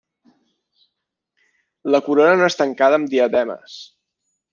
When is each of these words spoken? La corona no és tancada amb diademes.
La 1.95 2.01
corona 2.07 2.39
no 2.39 2.47
és 2.53 2.57
tancada 2.61 2.99
amb 3.01 3.13
diademes. 3.13 3.77